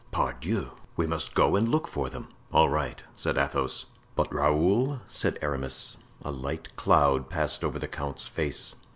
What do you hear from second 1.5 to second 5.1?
and look for them." "All right," said Athos. "But Raoul?"